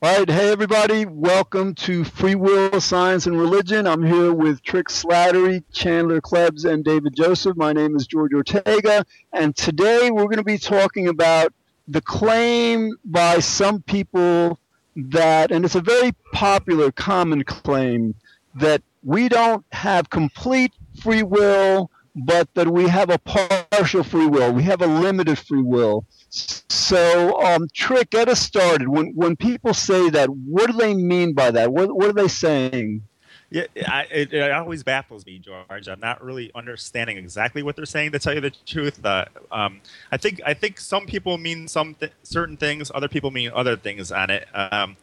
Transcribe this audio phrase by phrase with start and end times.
[0.00, 3.84] All right, hey everybody, welcome to Free Will, Science, and Religion.
[3.84, 7.56] I'm here with Trick Slattery, Chandler Klebs, and David Joseph.
[7.56, 11.52] My name is George Ortega, and today we're going to be talking about
[11.88, 14.60] the claim by some people
[14.94, 18.14] that, and it's a very popular, common claim,
[18.54, 20.72] that we don't have complete
[21.02, 24.52] free will, but that we have a partial free will.
[24.52, 26.04] We have a limited free will.
[26.30, 28.88] So, um, Trick, get us started.
[28.88, 31.72] When when people say that, what do they mean by that?
[31.72, 33.02] What what are they saying?
[33.50, 35.88] Yeah, I, it, it, always baffles me, George.
[35.88, 38.12] I'm not really understanding exactly what they're saying.
[38.12, 39.80] To tell you the truth, uh, um,
[40.12, 43.76] I think I think some people mean some th- certain things, other people mean other
[43.76, 44.46] things on it.
[44.52, 44.98] Um,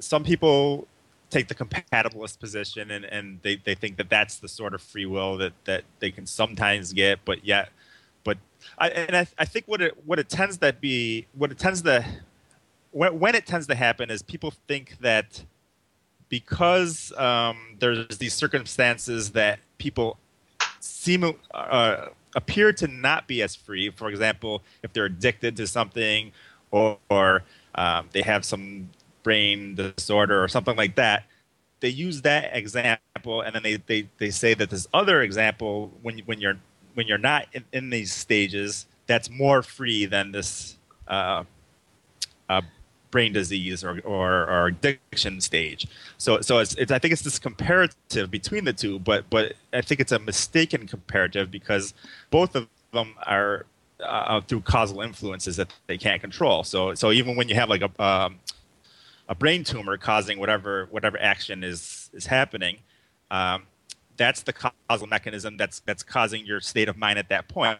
[0.00, 0.86] some people
[1.30, 5.06] take the compatibilist position, and, and they, they think that that's the sort of free
[5.06, 7.70] will that, that they can sometimes get, but yet
[8.78, 11.82] I, and I, I think what it what it tends to be what it tends
[11.82, 12.04] to
[12.92, 15.44] when, when it tends to happen is people think that
[16.28, 20.18] because um, there's these circumstances that people
[20.80, 23.90] seem uh, appear to not be as free.
[23.90, 26.32] For example, if they're addicted to something,
[26.70, 27.44] or, or
[27.74, 28.88] um, they have some
[29.22, 31.24] brain disorder or something like that,
[31.80, 36.18] they use that example, and then they, they, they say that this other example, when
[36.20, 36.58] when you're
[36.94, 40.76] when you're not in, in these stages, that's more free than this
[41.08, 41.44] uh,
[42.48, 42.62] uh,
[43.10, 45.86] brain disease or, or, or, addiction stage.
[46.18, 49.82] So, so it's, it's, I think it's this comparative between the two, but, but I
[49.82, 51.94] think it's a mistaken comparative because
[52.30, 53.66] both of them are
[54.02, 56.64] uh, through causal influences that they can't control.
[56.64, 58.40] So, so even when you have like a, um,
[59.28, 62.78] a brain tumor causing whatever, whatever action is, is happening,
[63.30, 63.64] um,
[64.22, 67.78] that's the causal mechanism that's that's causing your state of mind at that point.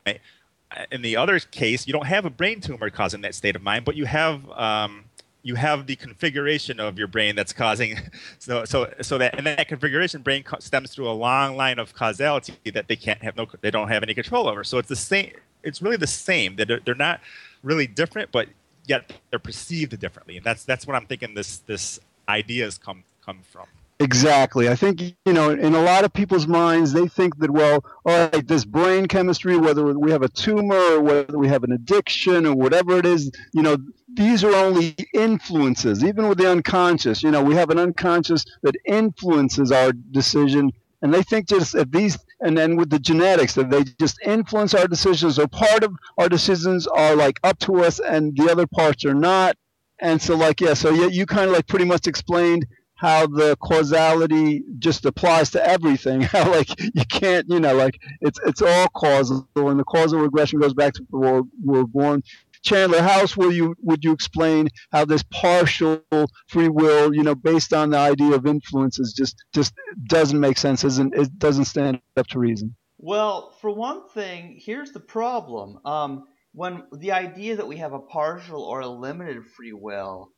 [0.91, 3.85] In the other case, you don't have a brain tumor causing that state of mind,
[3.85, 5.05] but you have um,
[5.43, 7.97] you have the configuration of your brain that's causing
[8.41, 12.55] so so so that and that configuration brain stems through a long line of causality
[12.73, 14.65] that they can't have no they don't have any control over.
[14.65, 15.33] So it's the same.
[15.63, 16.57] It's really the same.
[16.57, 17.21] That they're, they're not
[17.63, 18.49] really different, but
[18.87, 21.35] yet they're perceived differently, and that's that's what I'm thinking.
[21.35, 23.67] This this ideas come come from.
[24.03, 24.69] Exactly.
[24.69, 28.29] I think, you know, in a lot of people's minds, they think that, well, all
[28.33, 32.45] right, this brain chemistry, whether we have a tumor or whether we have an addiction
[32.45, 33.77] or whatever it is, you know,
[34.13, 37.23] these are only influences, even with the unconscious.
[37.23, 40.73] You know, we have an unconscious that influences our decision.
[41.01, 44.75] And they think just if these, and then with the genetics, that they just influence
[44.75, 48.67] our decisions, or part of our decisions are like up to us and the other
[48.67, 49.57] parts are not.
[50.01, 52.67] And so, like, yeah, so yeah, you kind of like pretty much explained
[53.03, 56.21] how the causality just applies to everything.
[56.33, 60.61] How like you can't, you know, like it's it's all causal, and the causal regression
[60.61, 62.23] goes back to before we were born.
[62.63, 66.01] Chandler, how else will you would you explain how this partial
[66.47, 69.75] free will, you know, based on the idea of influences, just just
[70.07, 70.85] doesn't make sense?
[70.85, 72.77] Isn't it doesn't stand up to reason?
[72.99, 75.81] Well, for one thing, here's the problem.
[75.85, 80.32] Um, when the idea that we have a partial or a limited free will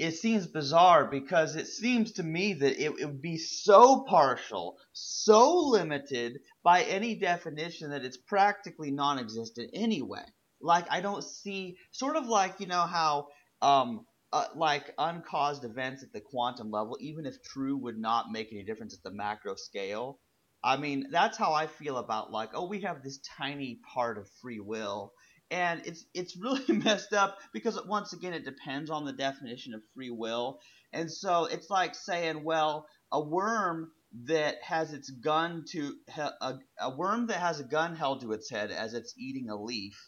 [0.00, 4.78] it seems bizarre because it seems to me that it, it, would be so partial,
[4.92, 10.24] so limited by any definition that it's practically non-existent anyway.
[10.60, 13.28] Like I don't see, sort of like you know how,
[13.60, 18.52] um, uh, like uncaused events at the quantum level, even if true, would not make
[18.52, 20.18] any difference at the macro scale.
[20.64, 24.28] I mean, that's how I feel about like, oh, we have this tiny part of
[24.40, 25.12] free will
[25.50, 29.82] and it's it's really messed up because once again it depends on the definition of
[29.94, 30.60] free will.
[30.92, 33.90] And so it's like saying well a worm
[34.24, 35.94] that has its gun to
[36.40, 39.60] a, a worm that has a gun held to its head as it's eating a
[39.60, 39.98] leaf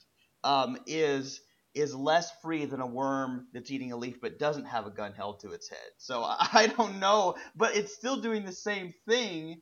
[0.45, 1.41] um, is
[1.75, 5.13] is less free than a worm that's eating a leaf but doesn't have a gun
[5.13, 5.79] held to its head.
[5.99, 9.61] So i don't know but it's still doing the same thing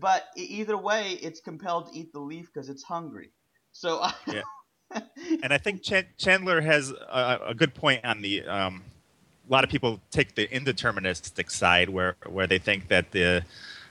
[0.00, 3.30] but either way it's compelled to eat the leaf because it's hungry.
[3.72, 4.42] So I, yeah
[5.42, 8.44] and I think Ch- Chandler has a, a, good point on the.
[8.46, 8.82] Um,
[9.48, 13.44] a lot of people take the indeterministic side, where where they think that the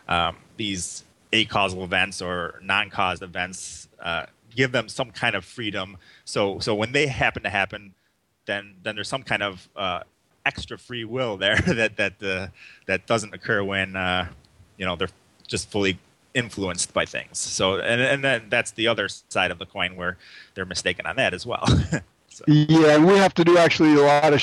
[0.07, 4.25] um, these acausal events or non-caused events uh,
[4.56, 5.98] give them some kind of freedom.
[6.25, 7.94] So so when they happen to happen,
[8.45, 10.01] then then there's some kind of uh,
[10.45, 12.48] extra free will there that that uh,
[12.88, 14.27] that doesn't occur when uh,
[14.77, 15.10] you know they're
[15.48, 15.98] just fully
[16.33, 17.38] influenced by things.
[17.38, 20.18] So, and and then that's the other side of the coin where
[20.56, 21.66] they're mistaken on that as well.
[22.30, 22.44] so.
[22.48, 24.42] Yeah, we have to do actually a lot of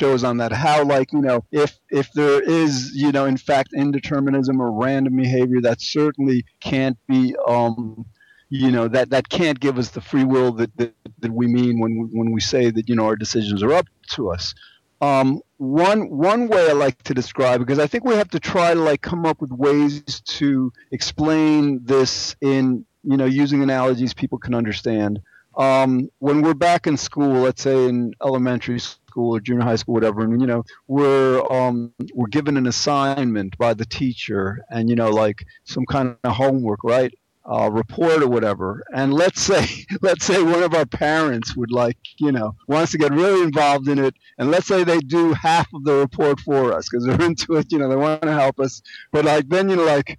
[0.00, 0.52] shows on that.
[0.52, 5.16] How, like, you know, if if there is, you know, in fact, indeterminism or random
[5.16, 7.34] behavior, that certainly can't be.
[7.46, 8.06] Um,
[8.48, 11.80] you know that that can't give us the free will that, that, that we mean
[11.80, 14.54] when when we say that you know our decisions are up to us
[15.00, 18.74] um, one one way I like to describe because I think we have to try
[18.74, 24.38] to like come up with ways to explain this in you know using analogies people
[24.38, 25.20] can understand.
[25.56, 29.94] Um, when we're back in school, let's say in elementary school or junior high school,
[29.94, 34.96] whatever, and you know we're um, we're given an assignment by the teacher, and you
[34.96, 37.12] know like some kind of homework, right?
[37.50, 39.66] Uh, report or whatever, and let's say
[40.02, 43.88] let's say one of our parents would like you know wants to get really involved
[43.88, 47.22] in it, and let's say they do half of the report for us because they're
[47.26, 48.82] into it, you know, they want to help us,
[49.12, 50.18] but like then you know like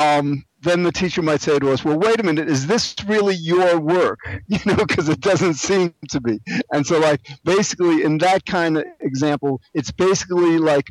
[0.00, 3.34] um, then the teacher might say to us, "Well, wait a minute, is this really
[3.34, 4.18] your work?"
[4.48, 6.40] You know, because it doesn't seem to be.
[6.72, 10.88] And so, like, basically, in that kind of example, it's basically like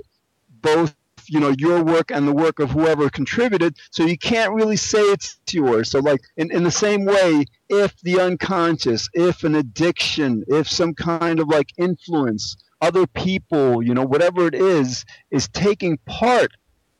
[0.61, 0.95] both
[1.29, 4.99] you know your work and the work of whoever contributed so you can't really say
[4.99, 10.43] it's yours so like in, in the same way if the unconscious if an addiction
[10.47, 15.97] if some kind of like influence other people you know whatever it is is taking
[16.05, 16.51] part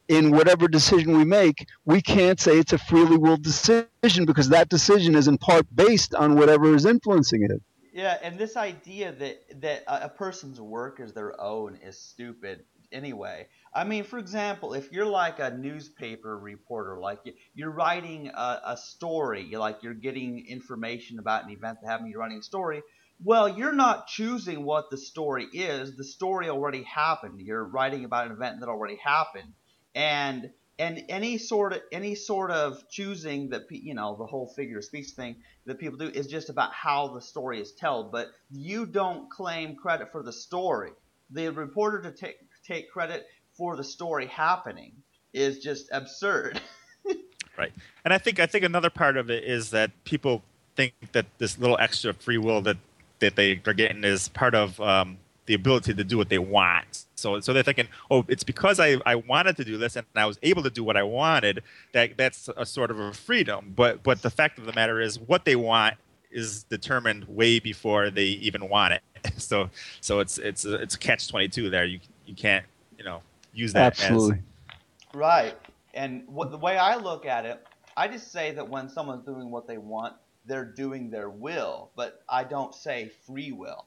[0.08, 4.70] in whatever decision we make we can't say it's a freely willed decision because that
[4.70, 7.62] decision is in part based on whatever is influencing it
[7.96, 13.48] yeah, and this idea that that a person's work is their own is stupid anyway.
[13.76, 17.20] I mean, for example, if you're like a newspaper reporter, like
[17.54, 22.22] you're writing a, a story, like you're getting information about an event that happened, you're
[22.22, 22.82] writing a story.
[23.22, 25.98] Well, you're not choosing what the story is.
[25.98, 27.42] The story already happened.
[27.42, 29.54] You're writing about an event that already happened,
[29.94, 34.78] and and any sort of any sort of choosing that you know the whole figure
[34.78, 35.36] of speech thing
[35.66, 38.12] that people do is just about how the story is told.
[38.12, 40.92] But you don't claim credit for the story.
[41.30, 43.26] The reporter to take take credit
[43.58, 44.94] for the story happening
[45.34, 46.62] is just absurd.
[47.58, 47.72] right.
[48.04, 50.44] And I think I think another part of it is that people
[50.76, 52.78] think that this little extra free will that
[53.20, 57.06] that they are getting is part of um, the ability to do what they want.
[57.16, 60.26] So so they're thinking, oh, it's because I, I wanted to do this and I
[60.26, 61.64] was able to do what I wanted
[61.94, 63.74] that that's a sort of a freedom.
[63.76, 65.96] But but the fact of the matter is, what they want
[66.32, 69.02] is determined way before they even want it.
[69.38, 71.84] So so it's it's a, it's a catch twenty two there.
[71.84, 72.64] You you can't
[72.98, 73.22] you know
[73.56, 75.16] use that absolutely as...
[75.16, 75.56] right.
[75.94, 77.66] And what, the way I look at it,
[77.96, 80.16] I just say that when someone's doing what they want,
[80.46, 83.86] they're doing their will, but I don't say free will.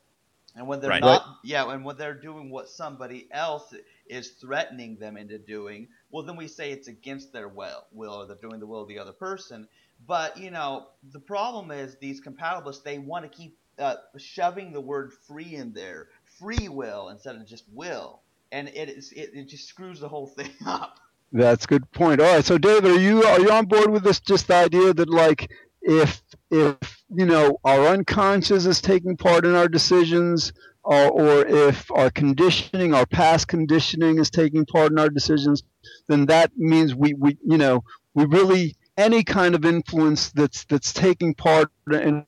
[0.56, 1.02] And when they're right.
[1.02, 3.72] not, yeah, and when they're doing what somebody else
[4.08, 8.26] is threatening them into doing, well, then we say it's against their will, will, or
[8.26, 9.68] they're doing the will of the other person.
[10.06, 14.80] But you know, the problem is these compatibilists they want to keep uh, shoving the
[14.80, 18.22] word free in there, free will instead of just will,
[18.52, 20.98] and it is it, it just screws the whole thing up.
[21.32, 22.20] That's a good point.
[22.20, 24.20] All right, so David, are you are you on board with this?
[24.20, 25.50] Just the idea that like
[25.82, 26.76] if if
[27.14, 30.52] you know our unconscious is taking part in our decisions
[30.82, 35.62] or, or if our conditioning our past conditioning is taking part in our decisions
[36.08, 37.82] then that means we, we you know
[38.14, 42.24] we really any kind of influence that's that's taking part in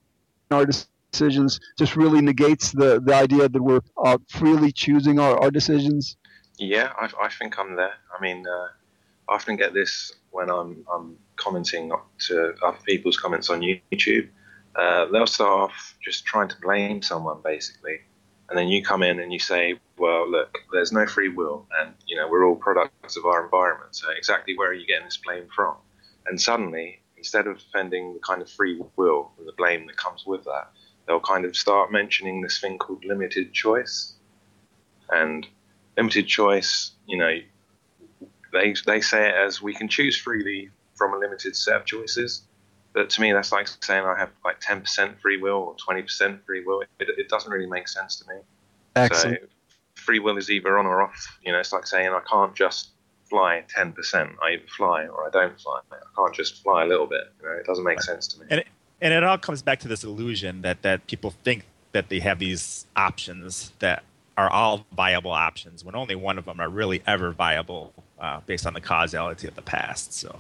[0.51, 5.51] our decisions just really negates the the idea that we're uh, freely choosing our, our
[5.51, 6.17] decisions?
[6.59, 7.95] Yeah I, I think i'm there.
[8.17, 8.69] I mean uh,
[9.29, 11.91] i often get this when i'm i'm commenting
[12.27, 14.29] to other people's comments on YouTube,
[14.77, 18.01] uh, they'll start off just trying to blame someone basically,
[18.49, 21.95] and then you come in and you say, "Well, look, there's no free will, and
[22.07, 23.97] you know we're all products of our environment.
[23.97, 25.77] So exactly where are you getting this blame from?"
[26.27, 30.25] And suddenly, instead of defending the kind of free will and the blame that comes
[30.27, 30.71] with that,
[31.07, 34.15] they'll kind of start mentioning this thing called limited choice,
[35.11, 35.47] and
[35.97, 37.39] limited choice, you know,
[38.53, 42.43] they they say it as we can choose freely from a limited set of choices.
[42.93, 46.65] But to me, that's like saying I have like 10% free will or 20% free
[46.65, 46.81] will.
[46.81, 48.41] It, it doesn't really make sense to me.
[48.97, 49.39] Excellent.
[49.43, 49.47] So
[49.95, 51.39] free will is either on or off.
[51.43, 52.91] You know, it's like saying I can't just
[53.29, 54.35] fly 10%.
[54.43, 55.81] I either fly or I don't fly.
[55.93, 57.33] I can't just fly a little bit.
[57.41, 58.65] You know, it doesn't make sense to me.
[59.01, 62.39] And it, all comes back to this illusion that, that people think that they have
[62.39, 64.05] these options that
[64.37, 68.67] are all viable options when only one of them are really ever viable uh, based
[68.67, 70.13] on the causality of the past.
[70.13, 70.37] So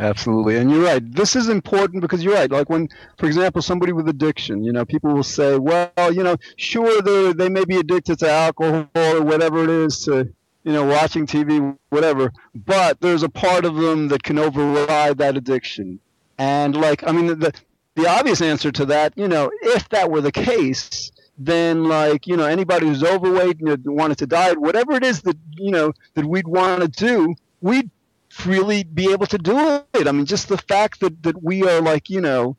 [0.00, 0.56] Absolutely.
[0.56, 1.12] And you're right.
[1.12, 2.50] This is important because you're right.
[2.50, 6.36] Like when, for example, somebody with addiction, you know, people will say, well, you know,
[6.56, 10.84] sure, they they may be addicted to alcohol or whatever it is to, you know,
[10.84, 15.98] watching TV, whatever, but there's a part of them that can override that addiction.
[16.38, 17.52] And like, I mean, the,
[17.98, 22.36] the obvious answer to that, you know, if that were the case, then like, you
[22.36, 26.24] know, anybody who's overweight and wanted to diet, whatever it is that, you know, that
[26.24, 27.90] we'd want to do, we'd
[28.28, 30.06] freely be able to do it.
[30.06, 32.56] I mean, just the fact that, that we are like, you know,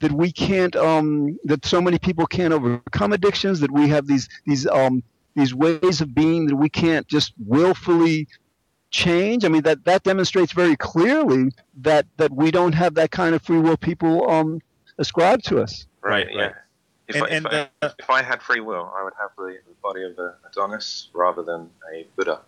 [0.00, 4.28] that we can't, um, that so many people can't overcome addictions, that we have these,
[4.46, 5.02] these, um,
[5.34, 8.28] these ways of being that we can't just willfully
[8.90, 9.44] change.
[9.44, 11.50] I mean, that, that demonstrates very clearly
[11.80, 14.60] that, that we don't have that kind of free will people um,
[14.98, 15.86] ascribe to us.
[16.02, 16.52] Right, Right, yeah.
[17.08, 17.46] If, And- I, if, and,
[17.82, 20.34] I, uh, if I had free will, I would have the, the body of a
[20.50, 22.40] Adonis rather than a Buddha.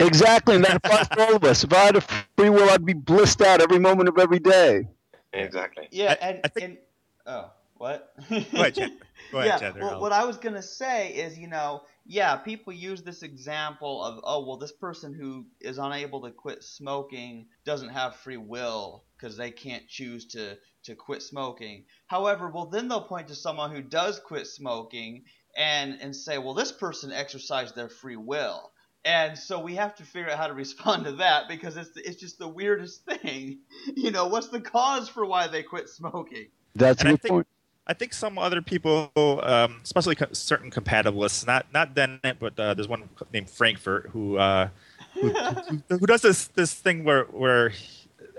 [0.00, 1.62] Exactly, and that applies to all of us.
[1.64, 4.88] If I had a free will, I'd be blissed out every moment of every day.
[5.32, 5.88] Exactly.
[5.90, 6.78] Yeah, I- and, I think- and
[7.26, 8.14] oh, what?
[8.28, 8.96] Go ahead, Chandler.
[9.32, 9.80] Go ahead, yeah, Chandler.
[9.82, 14.20] well, what I was gonna say is, you know, yeah, people use this example of,
[14.24, 19.36] oh, well, this person who is unable to quit smoking doesn't have free will because
[19.36, 21.84] they can't choose to to quit smoking.
[22.08, 25.22] However, well, then they'll point to someone who does quit smoking
[25.56, 28.72] and and say, well, this person exercised their free will.
[29.04, 32.20] And so we have to figure out how to respond to that because it's it's
[32.20, 33.58] just the weirdest thing.
[33.94, 36.48] You know, what's the cause for why they quit smoking?
[36.74, 37.46] That's And a I good think- point.
[37.84, 42.74] I think some other people, um, especially co- certain compatibilists, not not Dennett, but uh,
[42.74, 44.68] there's one named Frankfurt who, uh,
[45.14, 45.30] who,
[45.88, 47.72] who who does this this thing where where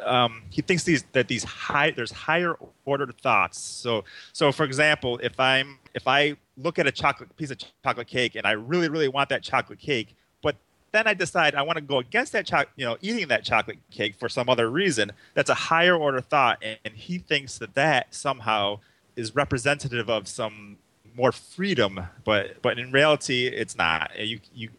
[0.05, 2.55] um, he thinks these that these high there's higher
[2.85, 3.59] ordered thoughts.
[3.59, 8.07] So so for example, if I'm if I look at a chocolate piece of chocolate
[8.07, 10.55] cake and I really really want that chocolate cake, but
[10.91, 14.15] then I decide I want to go against that you know, eating that chocolate cake
[14.15, 15.11] for some other reason.
[15.33, 18.79] That's a higher order thought, and, and he thinks that that somehow
[19.15, 20.77] is representative of some
[21.15, 24.11] more freedom, but but in reality, it's not.
[24.17, 24.69] You you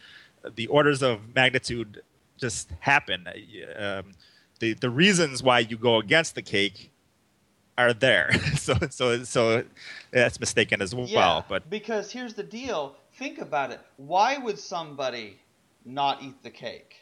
[0.57, 2.03] the orders of magnitude
[2.37, 3.27] just happen.
[3.79, 4.13] Um,
[4.61, 6.91] the the reasons why you go against the cake
[7.77, 8.33] are there.
[8.57, 9.65] so so so
[10.11, 11.45] that's mistaken as well.
[11.49, 12.97] But because here's the deal.
[13.15, 13.81] Think about it.
[13.97, 15.39] Why would somebody
[15.85, 16.97] not eat the cake?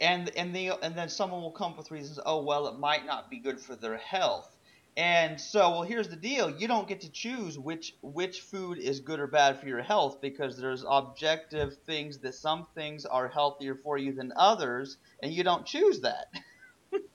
[0.00, 2.18] And and the and then someone will come up with reasons.
[2.24, 4.56] Oh well, it might not be good for their health.
[4.94, 6.50] And so, well, here's the deal.
[6.50, 10.20] You don't get to choose which which food is good or bad for your health
[10.20, 15.44] because there's objective things that some things are healthier for you than others, and you
[15.44, 16.26] don't choose that.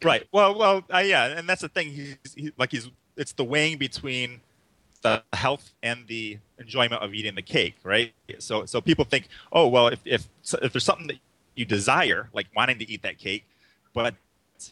[0.04, 0.28] right.
[0.32, 1.90] Well, well, uh, yeah, and that's the thing.
[1.90, 4.42] He's he, like he's it's the weighing between
[5.02, 8.14] the health and the enjoyment of eating the cake, right?
[8.40, 10.28] So so people think, oh well, if if
[10.62, 11.18] if there's something that
[11.56, 13.46] you desire, like wanting to eat that cake,
[13.94, 14.16] but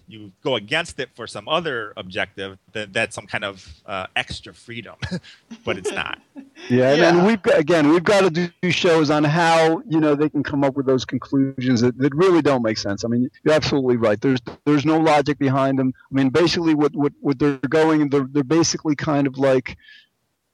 [0.07, 4.53] you go against it for some other objective, then that's some kind of uh, extra
[4.53, 4.95] freedom,
[5.65, 6.19] but it's not.
[6.69, 7.09] Yeah, and, Yeah.
[7.09, 8.29] and we've got again, we've got to
[8.61, 12.15] do shows on how you know they can come up with those conclusions that, that
[12.15, 13.03] really don't make sense.
[13.03, 14.19] I mean, you're absolutely right.
[14.19, 15.93] There's there's no logic behind them.
[16.11, 19.77] I mean, basically, what what, what they're going, they're they're basically kind of like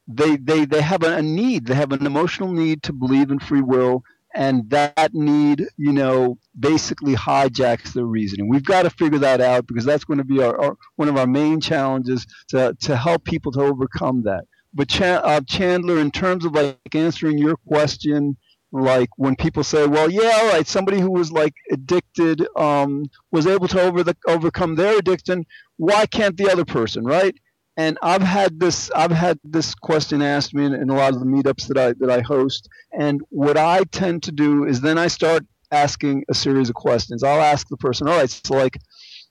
[0.08, 1.68] they they they have a, a need.
[1.68, 4.04] They have an emotional need to believe in free will,
[4.36, 8.50] and that need, you know, basically hijacks the reasoning.
[8.50, 11.18] We've got to figure that out because that's going to be our, our one of
[11.18, 16.12] our main challenges to to help people to overcome that but Ch- uh, Chandler, in
[16.12, 18.38] terms of like answering your question,
[18.72, 23.48] like when people say, "Well, yeah, all right, somebody who was like addicted um, was
[23.48, 25.46] able to over the, overcome their addiction.
[25.78, 27.36] Why can't the other person, right?"
[27.82, 31.20] And I've had this, I've had this question asked me in, in a lot of
[31.20, 32.70] the meetups that I that I host.
[32.92, 37.24] And what I tend to do is then I start asking a series of questions.
[37.24, 38.78] I'll ask the person, "All right, so like,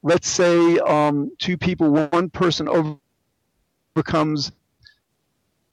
[0.02, 2.66] let's say um, two people, one person
[3.94, 4.50] overcomes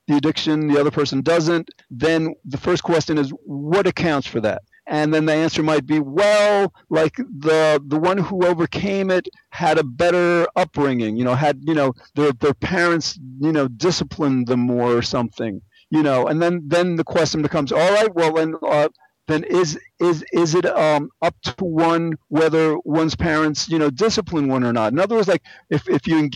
[0.07, 4.61] the addiction, the other person doesn't, then the first question is what accounts for that?
[4.89, 9.77] And then the answer might be, well, like the the one who overcame it had
[9.77, 14.61] a better upbringing, you know, had you know their their parents, you know, disciplined them
[14.61, 16.27] more or something, you know.
[16.27, 18.87] And then then the question becomes, all right, well then uh,
[19.27, 24.47] then is is is it um, up to one whether one's parents, you know, discipline
[24.47, 24.93] one or not?
[24.93, 26.29] In other words, like if if you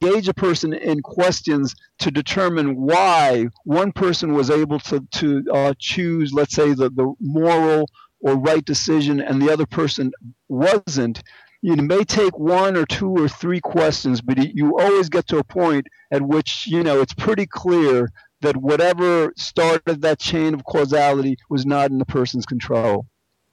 [0.00, 5.74] engage a person in questions to determine why one person was able to, to uh,
[5.78, 7.88] choose, let's say, the, the moral
[8.20, 10.12] or right decision and the other person
[10.48, 11.22] wasn't,
[11.62, 15.44] you may take one or two or three questions, but you always get to a
[15.44, 21.36] point at which, you know, it's pretty clear that whatever started that chain of causality
[21.50, 23.06] was not in the person's control.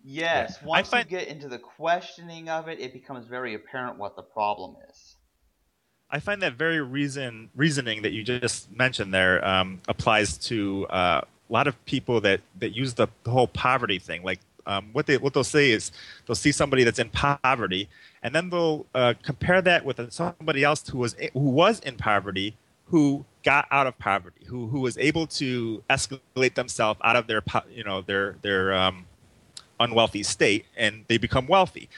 [0.03, 4.15] Yes, once find- you get into the questioning of it, it becomes very apparent what
[4.15, 5.14] the problem is.
[6.15, 11.19] I find that very reason reasoning that you just mentioned there um, applies to uh,
[11.24, 14.24] a lot of people that, that use the, the whole poverty thing.
[14.24, 15.91] Like um, what they what they'll say is
[16.25, 17.89] they'll see somebody that's in poverty,
[18.24, 22.55] and then they'll uh, compare that with somebody else who was who was in poverty,
[22.86, 27.43] who got out of poverty, who who was able to escalate themselves out of their
[27.69, 29.05] you know their their um,
[29.81, 31.89] unwealthy state, and they become wealthy.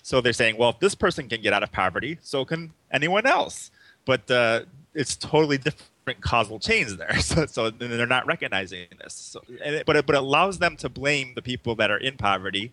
[0.00, 3.26] So they're saying, well, if this person can get out of poverty, so can anyone
[3.26, 3.70] else.
[4.04, 4.62] But uh,
[4.94, 7.16] it's totally different causal chains there.
[7.20, 9.14] So, so they're not recognizing this.
[9.14, 12.16] So, it, but it, but it allows them to blame the people that are in
[12.16, 12.72] poverty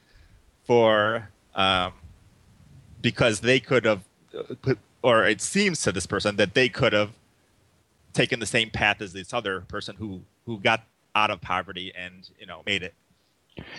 [0.64, 1.94] for um,
[3.02, 4.04] because they could have
[4.62, 7.12] put, or it seems to this person that they could have
[8.14, 12.30] taken the same path as this other person who who got out of poverty and
[12.40, 12.94] you know made it.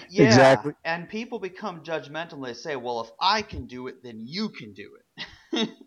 [0.08, 0.72] Yeah, Exactly.
[0.84, 2.44] And people become judgmental.
[2.44, 4.90] They say, "Well, if I can do it, then you can do
[5.52, 5.68] it."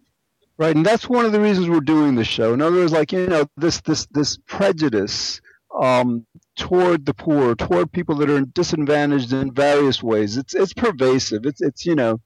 [0.60, 2.54] Right, and that's one of the reasons we're doing this show.
[2.54, 5.40] In other words, like you know, this this this prejudice
[5.82, 6.26] um,
[6.58, 10.36] toward the poor, toward people that are disadvantaged in various ways.
[10.36, 11.46] It's it's pervasive.
[11.46, 12.20] It's it's you know,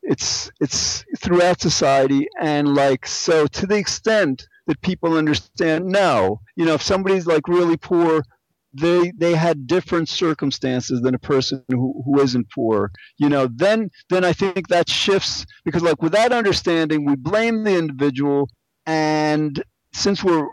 [0.00, 6.64] it's it's throughout society, and like so to the extent that people understand, no, you
[6.64, 8.22] know, if somebody's like really poor,
[8.74, 13.48] they they had different circumstances than a person who, who isn't poor you know.
[13.54, 18.48] Then then i think that shifts because like with that understanding we blame the individual
[18.86, 19.62] and
[19.92, 20.46] since we're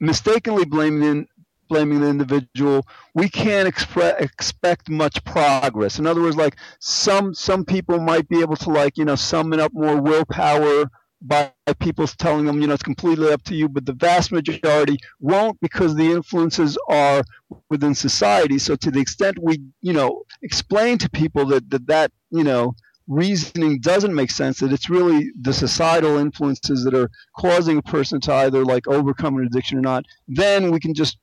[0.00, 1.26] mistakenly blaming
[1.68, 2.84] blaming the individual
[3.14, 5.98] we can't expre- expect much progress.
[5.98, 9.60] In other words like some some people might be able to like you know summon
[9.60, 10.90] up more willpower
[11.22, 14.98] by people telling them you know it's completely up to you but the vast majority
[15.20, 17.22] won't because the influences are
[17.68, 18.58] within society.
[18.58, 22.74] So to the extent we you know explain to people that that, that you know
[23.06, 28.20] reasoning doesn't make sense that it's really the societal influences that are causing a person
[28.20, 31.18] to either like overcome an addiction or not then we can just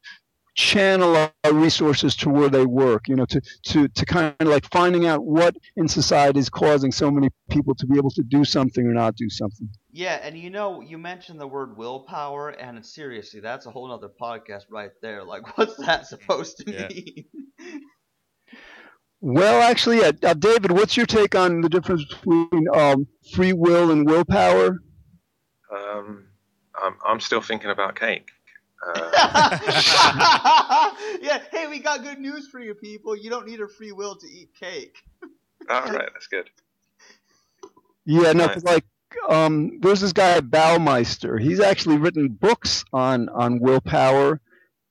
[0.58, 4.66] channel our resources to where they work you know to to to kind of like
[4.72, 8.44] finding out what in society is causing so many people to be able to do
[8.46, 12.86] something or not do something Yeah, and you know, you mentioned the word willpower, and
[12.86, 15.24] seriously, that's a whole other podcast right there.
[15.24, 16.90] Like, what's that supposed to Yeah.
[16.90, 17.26] mean?
[19.22, 23.92] Well, actually, uh, uh, David, what's your take on the difference between um, free will
[23.92, 24.78] and willpower?
[25.74, 26.28] Um,
[26.82, 28.32] I'm, I'm still thinking about cake.
[28.86, 29.10] Uh,
[31.22, 33.16] yeah, hey, we got good news for you people.
[33.16, 34.98] You don't need a free will to eat cake.
[35.70, 36.50] all right, that's good.
[38.06, 38.54] Yeah, no, Right.
[38.54, 38.86] 'cause, like
[39.30, 41.40] um, there's this guy Baumeister.
[41.42, 44.40] He's actually written books on on willpower,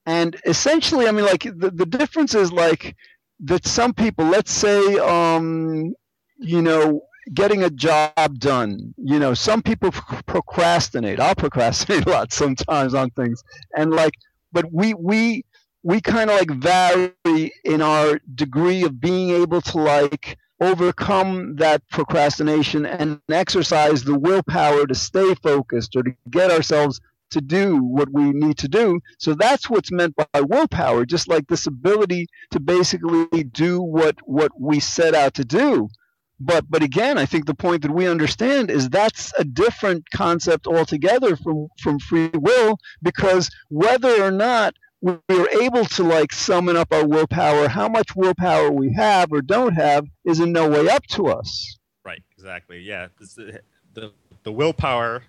[0.06, 2.96] and essentially, I mean, like the the difference is like
[3.40, 3.66] that.
[3.66, 5.94] Some people, let's say, um,
[6.38, 7.02] you know,
[7.34, 8.94] getting a job done.
[8.96, 9.90] You know, some people
[10.26, 11.20] procrastinate.
[11.20, 13.42] I'll procrastinate a lot sometimes on things,
[13.76, 14.14] and like,
[14.52, 15.44] but we we
[15.82, 21.86] we kind of like vary in our degree of being able to like overcome that
[21.90, 28.08] procrastination and exercise the willpower to stay focused or to get ourselves to do what
[28.12, 29.00] we need to do.
[29.18, 34.52] So that's what's meant by willpower, just like this ability to basically do what what
[34.58, 35.88] we set out to do.
[36.38, 40.66] But but again, I think the point that we understand is that's a different concept
[40.66, 46.76] altogether from from free will because whether or not we are able to like summon
[46.76, 50.88] up our willpower, how much willpower we have or don't have is in no way
[50.88, 51.78] up to us.
[52.04, 52.80] Right, exactly.
[52.80, 53.60] Yeah, the,
[53.94, 55.24] the the willpower,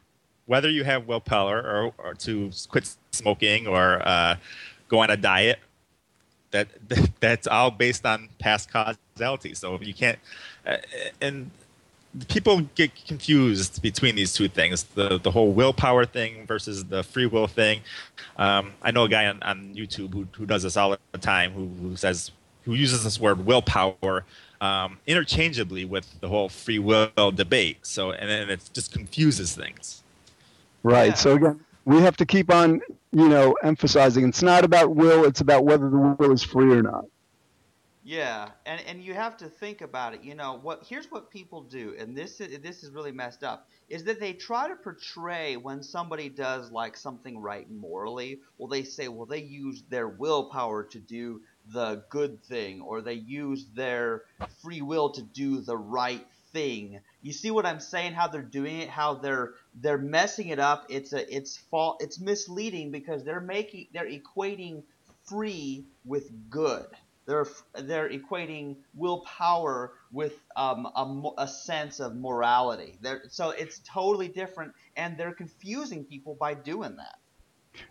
[0.46, 4.36] whether you have willpower or, or to quit smoking or uh,
[4.88, 5.60] go on a diet,
[6.52, 9.54] that, that that's all based on past causality.
[9.54, 10.57] So if you can't, uh,
[11.22, 11.52] and
[12.28, 17.26] people get confused between these two things: the the whole willpower thing versus the free
[17.26, 17.82] will thing.
[18.38, 21.52] Um, I know a guy on, on YouTube who who does this all the time,
[21.52, 22.32] who, who says
[22.66, 24.26] who uses this word willpower
[24.62, 27.78] um, interchangeably with the whole free will debate.
[27.84, 30.04] So and then it just confuses things.
[30.84, 31.10] Right.
[31.10, 31.16] Yeah.
[31.16, 35.42] So again, we have to keep on, you know, emphasizing it's not about will, it's
[35.42, 37.06] about whether the will is free or not.
[38.08, 40.24] Yeah, and and you have to think about it.
[40.24, 40.86] You know what?
[40.88, 43.68] Here's what people do, and this is this is really messed up.
[43.90, 48.40] Is that they try to portray when somebody does like something right morally.
[48.58, 51.42] Well, they say, well, they use their willpower to do
[51.74, 54.24] the good thing, or they use their
[54.62, 57.02] free will to do the right thing.
[57.22, 58.14] You see what I'm saying?
[58.14, 58.88] How they're doing it?
[58.88, 60.86] How they're they're messing it up?
[60.88, 62.02] It's a it's fault.
[62.02, 64.84] It's misleading because they're making they're equating
[65.26, 66.88] free with good.
[67.28, 67.46] They're
[67.84, 72.98] they're equating willpower with um, a, a sense of morality.
[73.02, 77.18] They're, so it's totally different, and they're confusing people by doing that.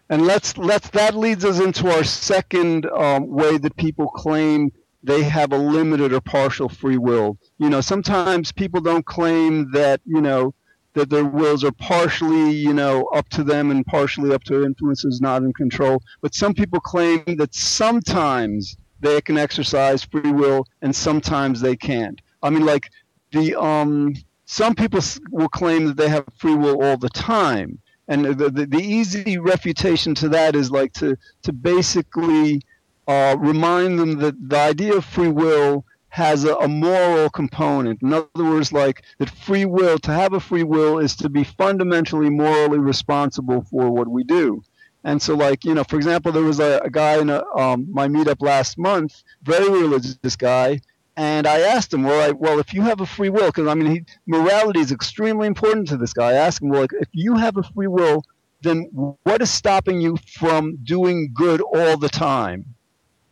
[0.08, 4.72] And let's let's that leads us into our second um, way that people claim
[5.02, 7.36] they have a limited or partial free will.
[7.58, 10.54] You know, sometimes people don't claim that you know
[10.94, 15.20] that their wills are partially you know up to them and partially up to influences
[15.20, 16.00] not in control.
[16.22, 22.20] But some people claim that sometimes they can exercise free will and sometimes they can't.
[22.42, 22.90] I mean, like
[23.32, 27.78] the um, some people will claim that they have free will all the time
[28.08, 32.62] and the, the, the easy refutation to that is like to to basically
[33.08, 38.00] uh, remind them that the idea of free will has a, a, moral component.
[38.00, 41.44] In other words, like that free will, to have a free will is to be
[41.44, 44.62] fundamentally morally responsible for what we do.
[45.06, 47.86] And so, like, you know, for example, there was a, a guy in a, um,
[47.92, 50.80] my meetup last month, very religious guy,
[51.16, 53.74] and I asked him, well, I, well, if you have a free will, because I
[53.74, 56.30] mean, he, morality is extremely important to this guy.
[56.30, 58.24] I asked him, well, like, if you have a free will,
[58.62, 58.90] then
[59.22, 62.74] what is stopping you from doing good all the time?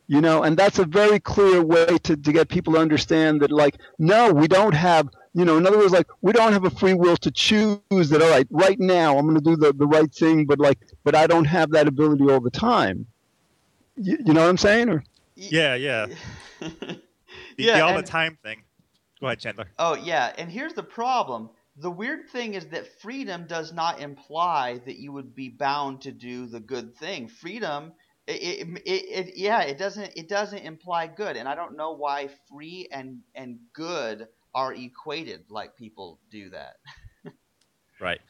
[0.07, 3.51] You know, and that's a very clear way to, to get people to understand that,
[3.51, 6.71] like, no, we don't have, you know, in other words, like, we don't have a
[6.71, 9.87] free will to choose that, all right, right now I'm going to do the, the
[9.87, 13.07] right thing, but, like, but I don't have that ability all the time.
[13.97, 14.89] You, you know what I'm saying?
[14.89, 15.05] Or
[15.37, 16.07] Yeah, yeah.
[17.57, 18.63] The, yeah, the all and, the time thing.
[19.21, 19.69] Go ahead, Chandler.
[19.79, 21.51] Oh yeah, and here's the problem.
[21.77, 26.13] The weird thing is that freedom does not imply that you would be bound to
[26.13, 27.29] do the good thing.
[27.29, 27.93] Freedom,
[28.27, 31.93] it, it, it, it yeah, it doesn't it doesn't imply good, and I don't know
[31.93, 36.77] why free and and good are equated like people do that.
[38.01, 38.21] right.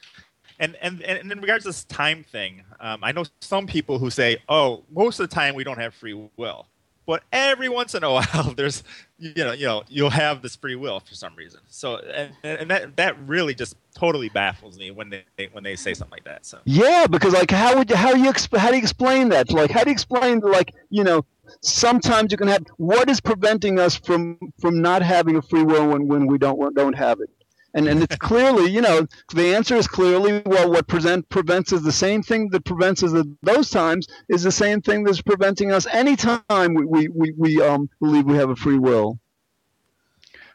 [0.59, 4.09] And, and and in regards to this time thing, um, I know some people who
[4.09, 6.67] say, "Oh, most of the time we don't have free will."
[7.05, 8.83] but every once in a while there's
[9.17, 12.69] you know you know you'll have this free will for some reason so and, and
[12.69, 16.45] that that really just totally baffles me when they when they say something like that
[16.45, 19.71] so yeah because like how would you how you how do you explain that like
[19.71, 21.23] how do you explain like you know
[21.61, 25.87] sometimes you can have what is preventing us from from not having a free will
[25.89, 27.29] when when we don't don't have it
[27.73, 31.83] and and it's clearly you know the answer is clearly well what present prevents is
[31.83, 35.71] the same thing that prevents us at those times is the same thing that's preventing
[35.71, 39.19] us anytime we we, we, we um believe we have a free will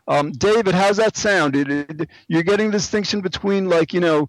[0.09, 1.55] um, David, how's that sound?
[1.55, 4.29] It, it, you're getting the distinction between like you know,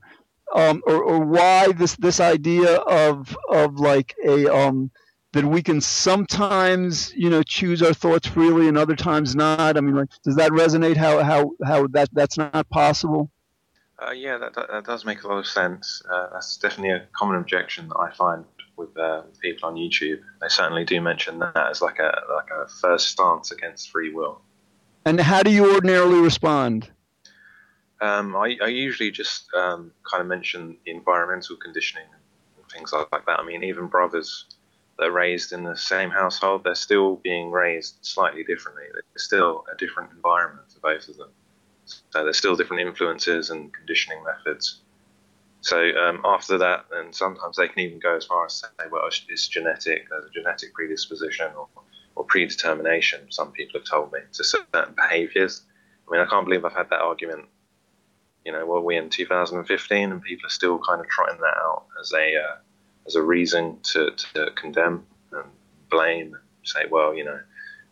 [0.53, 4.91] um, or, or why this this idea of of like a um,
[5.33, 9.77] that we can sometimes you know choose our thoughts freely and other times not?
[9.77, 10.97] I mean like does that resonate?
[10.97, 13.31] How how how that that's not possible?
[14.01, 16.01] Uh, yeah that, that, that, does make a lot of sense.
[16.11, 18.43] Uh, that's definitely a common objection that i find
[18.75, 20.19] with uh, people on youtube.
[20.41, 24.41] They certainly do mention that as like a like a first stance against free will.
[25.05, 26.89] And how do you ordinarily respond?
[28.01, 32.07] Um, I, I, usually just um, kind of mention environmental conditioning
[32.57, 33.39] and things like that.
[33.39, 34.45] I mean, even brothers
[34.97, 38.83] they're raised in the same household, they're still being raised slightly differently.
[39.15, 41.29] It's still a different environment for both of them.
[41.85, 44.81] So there's still different influences and conditioning methods.
[45.61, 49.07] So um, after that, and sometimes they can even go as far as say, well,
[49.07, 51.67] it's genetic, there's a genetic predisposition or,
[52.15, 55.61] or predetermination, some people have told me, to certain behaviors.
[56.07, 57.45] I mean, I can't believe I've had that argument,
[58.43, 62.11] you know, we're in 2015 and people are still kind of trotting that out as
[62.11, 62.55] a, uh,
[63.07, 65.45] as a reason to, to condemn and
[65.89, 67.39] blame and say, well, you know,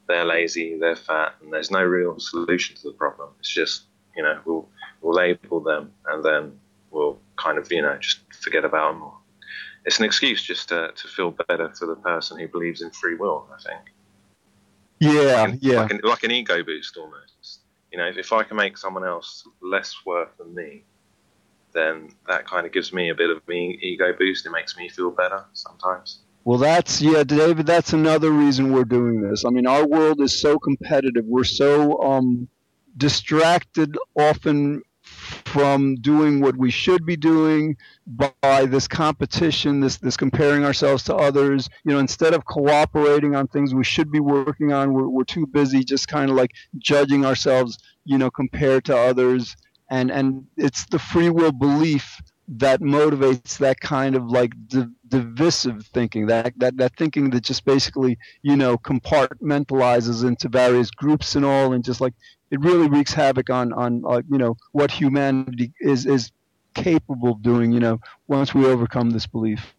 [0.08, 3.30] they're lazy, they're fat, and there's no real solution to the problem.
[3.39, 3.84] It's just,
[4.15, 4.67] you know, we'll,
[5.02, 6.60] we'll label them and then
[6.91, 9.04] we'll kind of, you know, just forget about them.
[9.86, 13.15] It's an excuse just to, to feel better for the person who believes in free
[13.15, 13.82] will, I think.
[15.00, 15.82] Yeah, like an, yeah.
[15.82, 17.62] Like an, like an ego boost almost.
[17.91, 20.84] You know, if, if I can make someone else less worth than me,
[21.74, 24.46] then that kind of gives me a bit of ego boost.
[24.46, 26.20] It makes me feel better sometimes.
[26.46, 27.66] Well, that's yeah, David.
[27.66, 29.46] That's another reason we're doing this.
[29.46, 31.26] I mean, our world is so competitive.
[31.26, 32.48] We're so um,
[32.98, 34.82] distracted often
[35.46, 37.76] from doing what we should be doing
[38.08, 41.70] by this competition, this this comparing ourselves to others.
[41.84, 45.46] You know, instead of cooperating on things we should be working on, we're, we're too
[45.46, 47.78] busy just kind of like judging ourselves.
[48.06, 49.56] You know, compared to others
[49.89, 54.54] and and it's the free will belief that motivates that kind of like
[55.08, 61.36] divisive thinking that, that that thinking that just basically you know compartmentalizes into various groups
[61.36, 62.13] and all and just like
[62.49, 66.32] it really wreaks havoc on on uh, you know what humanity is is
[66.73, 69.73] capable of doing you know once we overcome this belief.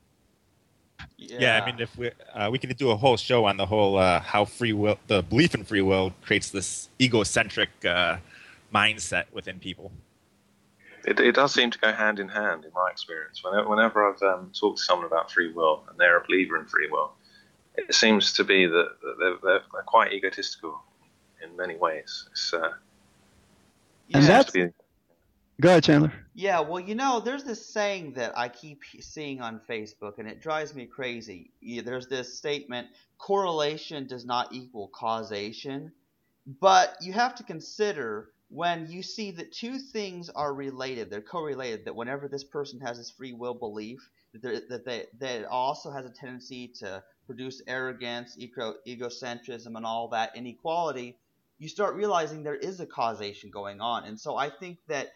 [1.17, 3.67] Yeah, yeah I mean, if we uh, we can do a whole show on the
[3.67, 8.19] whole uh, how free will, the belief in free will, creates this egocentric uh,
[8.73, 9.93] mindset within people.
[11.07, 13.43] It, it does seem to go hand in hand in my experience.
[13.43, 16.67] Whenever, whenever I've um, talked to someone about free will and they're a believer in
[16.67, 17.13] free will,
[17.77, 20.79] it seems to be that they're, they're, they're quite egotistical
[21.43, 22.29] in many ways.
[22.31, 22.73] It's, uh,
[24.13, 24.69] and that's be...
[25.61, 26.13] go ahead, Chandler.
[26.35, 30.43] Yeah, well, you know, there's this saying that I keep seeing on Facebook, and it
[30.43, 31.51] drives me crazy.
[31.63, 35.93] There's this statement: correlation does not equal causation,
[36.61, 41.85] but you have to consider when you see that two things are related, they're correlated.
[41.85, 45.91] That whenever this person has this free will belief, that, that they that it also
[45.91, 51.17] has a tendency to produce arrogance, ego, egocentrism, and all that inequality.
[51.59, 55.13] You start realizing there is a causation going on, and so I think that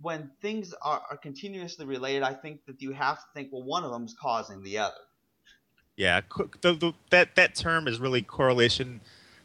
[0.00, 3.84] when things are, are continuously related, I think that you have to think, well, one
[3.84, 4.94] of them is causing the other.
[5.96, 6.20] Yeah,
[6.60, 9.00] the, the, that that term is really correlation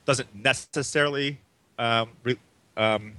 [0.06, 1.40] doesn't necessarily
[1.80, 2.38] um, re,
[2.78, 3.14] um,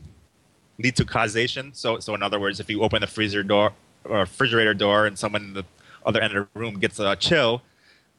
[0.79, 1.73] lead to causation.
[1.75, 3.73] So, so in other words, if you open the freezer door
[4.05, 5.65] or refrigerator door and someone in the
[6.05, 7.63] other end of the room gets a chill,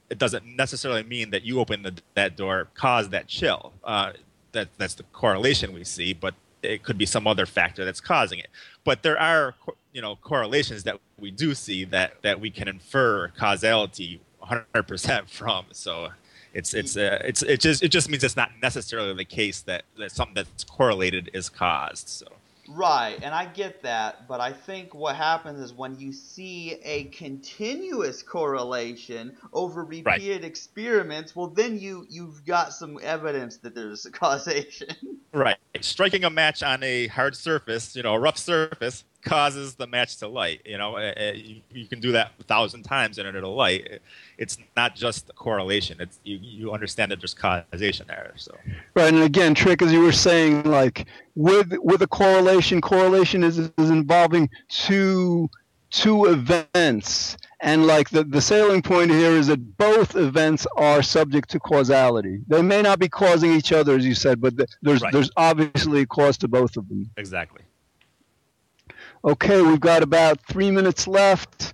[0.09, 3.73] it doesn't necessarily mean that you open the, that door caused that chill.
[3.83, 4.13] Uh,
[4.51, 8.39] that that's the correlation we see, but it could be some other factor that's causing
[8.39, 8.47] it.
[8.83, 9.55] But there are
[9.93, 15.65] you know correlations that we do see that that we can infer causality 100% from.
[15.71, 16.09] So
[16.55, 19.83] it's it's uh, it's it just it just means it's not necessarily the case that,
[19.99, 22.07] that something that's correlated is caused.
[22.07, 22.27] So
[22.67, 27.03] Right, and I get that, but I think what happens is when you see a
[27.05, 30.43] continuous correlation over repeated right.
[30.43, 34.95] experiments, well, then you you've got some evidence that there's a causation.
[35.31, 39.87] Right, striking a match on a hard surface, you know, a rough surface, causes the
[39.87, 40.61] match to light.
[40.65, 43.99] You know, uh, uh, you, you, can do that a thousand times and it'll light.
[44.37, 45.99] It's not just correlation.
[45.99, 48.31] It's you, you understand that there's causation there.
[48.37, 48.55] So
[48.93, 53.57] right, and again, trick as you were saying, like with with a correlation, correlation is
[53.57, 55.49] is involving two
[55.89, 57.37] two events.
[57.61, 62.39] And like the, the sailing point here is that both events are subject to causality.
[62.47, 65.11] They may not be causing each other, as you said, but there's right.
[65.11, 67.09] there's obviously a cause to both of them.
[67.17, 67.61] Exactly.
[69.25, 71.73] Okay, we've got about three minutes left.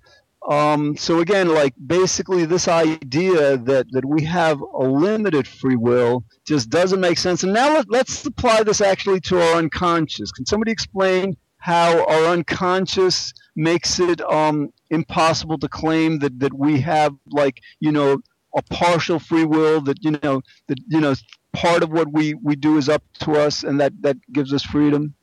[0.50, 6.24] Um, so again, like basically this idea that, that we have a limited free will
[6.46, 7.44] just doesn't make sense.
[7.44, 10.32] And now let, let's apply this actually to our unconscious.
[10.32, 16.80] Can somebody explain how our unconscious makes it um, impossible to claim that, that we
[16.80, 18.22] have like, you know,
[18.56, 21.14] a partial free will that, you know, that, you know,
[21.52, 24.64] part of what we, we do is up to us and that, that gives us
[24.64, 25.14] freedom?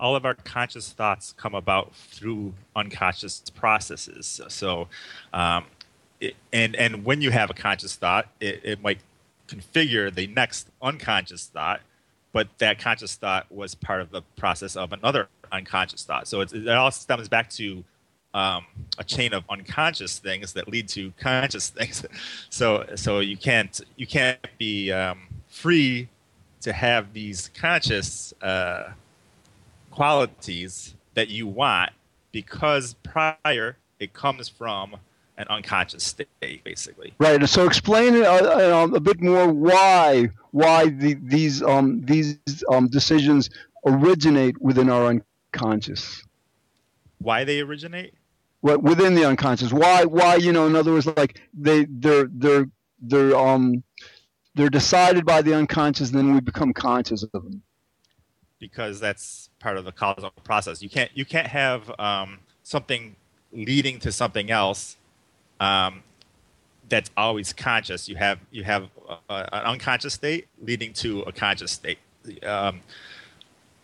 [0.00, 4.40] All of our conscious thoughts come about through unconscious processes.
[4.48, 4.88] So,
[5.32, 5.64] um,
[6.20, 9.00] it, and and when you have a conscious thought, it, it might
[9.48, 11.80] configure the next unconscious thought,
[12.32, 16.26] but that conscious thought was part of the process of another unconscious thought.
[16.26, 17.84] So it all stems back to
[18.34, 18.64] um,
[18.98, 22.04] a chain of unconscious things that lead to conscious things.
[22.48, 26.08] so so you can't you can't be um, free
[26.62, 28.90] to have these conscious uh,
[29.92, 31.90] qualities that you want
[32.32, 34.96] because prior it comes from
[35.38, 37.14] an unconscious state, basically.
[37.18, 37.46] Right.
[37.48, 42.38] So explain uh, uh, a bit more why why the, these um, these
[42.70, 43.50] um, decisions
[43.86, 45.22] originate within our
[45.54, 46.24] unconscious.
[47.18, 48.14] Why they originate?
[48.60, 49.72] What within the unconscious?
[49.72, 50.66] Why why you know?
[50.66, 52.68] In other words, like they they're they're
[53.00, 53.82] they're um
[54.54, 57.62] they're decided by the unconscious, and then we become conscious of them
[58.62, 60.82] because that's part of the causal process.
[60.82, 63.16] You can't you can't have um, something
[63.52, 64.96] leading to something else
[65.60, 66.02] um,
[66.88, 68.08] that's always conscious.
[68.08, 71.98] You have you have a, an unconscious state leading to a conscious state.
[72.44, 72.80] Um,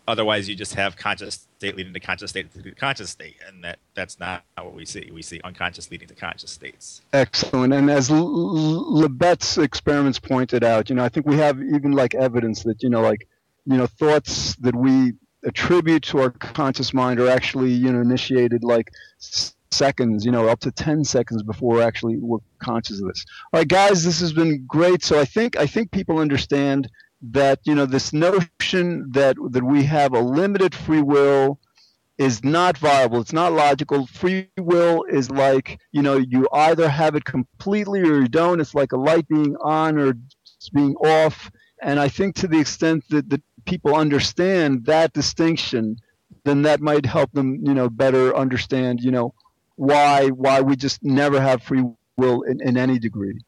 [0.07, 3.79] otherwise, you just have conscious state leading to conscious state to conscious state, and that
[3.95, 5.11] that's not what we see.
[5.13, 7.03] We see unconscious leading to conscious states.
[7.13, 7.73] Excellent.
[7.73, 12.65] And as Libet's experiments pointed out, you know, I think we have even like evidence
[12.65, 13.29] that you know, like
[13.65, 18.65] you know thoughts that we attribute to our conscious mind are actually you know initiated
[18.65, 18.91] like
[19.71, 23.25] seconds you know up to 10 seconds before actually we're conscious of this.
[23.53, 25.05] All right guys this has been great.
[25.05, 26.89] So i think i think people understand
[27.21, 31.59] that you know this notion that that we have a limited free will
[32.17, 33.21] is not viable.
[33.21, 34.07] It's not logical.
[34.07, 38.61] Free will is like you know you either have it completely or you don't.
[38.61, 40.15] It's like a light being on or
[40.73, 41.51] being off.
[41.81, 45.99] And i think to the extent that, that people understand that distinction,
[46.45, 49.35] then that might help them, you know, better understand, you know,
[49.77, 51.85] why why we just never have free
[52.17, 53.39] will in, in any degree.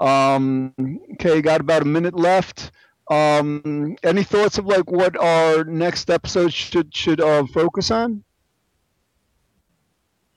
[0.00, 0.74] Um,
[1.14, 2.72] okay, got about a minute left.
[3.10, 8.24] Um, any thoughts of like what our next episode should should uh, focus on?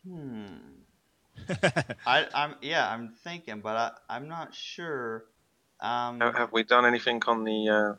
[0.05, 0.45] Hmm.
[2.05, 5.25] I, I'm yeah, I'm thinking, but I, I'm not sure.
[5.79, 7.93] Um, have, have we done anything on the uh,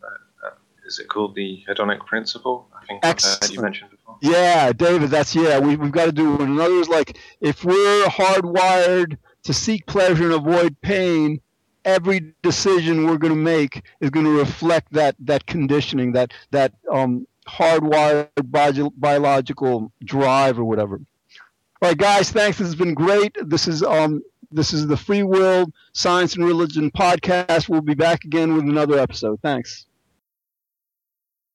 [0.87, 2.69] is it called the hedonic principle?
[2.81, 3.53] I think Excellent.
[3.53, 4.17] you mentioned before.
[4.23, 5.59] Yeah, David, that's yeah.
[5.59, 6.53] We, we've got to do one.
[6.53, 11.41] In other words, like if we're hardwired to seek pleasure and avoid pain,
[11.85, 16.73] every decision we're going to make is going to reflect that that conditioning, that that
[16.91, 21.01] um hardwired bi- biological drive or whatever.
[21.83, 22.59] All right, guys, thanks.
[22.59, 23.37] This has been great.
[23.45, 27.69] This is um this is the Free Will Science and Religion podcast.
[27.69, 29.41] We'll be back again with another episode.
[29.43, 29.87] Thanks.